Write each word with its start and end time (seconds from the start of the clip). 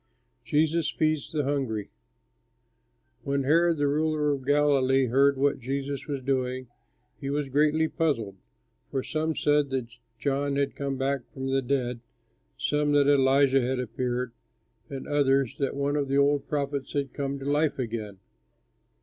JESUS 0.43 0.89
FEEDS 0.89 1.31
THE 1.31 1.43
HUNGRY 1.43 1.91
When 3.21 3.43
Herod 3.43 3.77
the 3.77 3.87
ruler 3.87 4.31
of 4.31 4.47
Galilee 4.47 5.05
heard 5.05 5.37
what 5.37 5.59
Jesus 5.59 6.07
was 6.07 6.23
doing, 6.23 6.65
he 7.19 7.29
was 7.29 7.49
greatly 7.49 7.87
puzzled, 7.87 8.37
for 8.89 9.03
some 9.03 9.35
said 9.35 9.69
that 9.69 9.95
John 10.17 10.55
had 10.55 10.75
come 10.75 10.97
back 10.97 11.21
from 11.31 11.51
the 11.51 11.61
dead, 11.61 11.99
some 12.57 12.93
that 12.93 13.05
Elijah 13.07 13.61
had 13.61 13.77
appeared, 13.79 14.31
and 14.89 15.07
others 15.07 15.55
that 15.59 15.75
one 15.75 15.95
of 15.95 16.07
the 16.07 16.17
old 16.17 16.47
prophets 16.47 16.93
had 16.93 17.13
come 17.13 17.37
to 17.37 17.45
life 17.45 17.77
again. 17.77 18.17